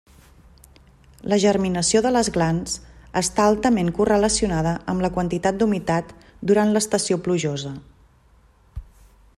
[1.33, 2.73] La germinació de les glans
[3.21, 6.15] està altament correlacionada amb la quantitat d'humitat
[6.53, 7.77] durant l'estació plujosa.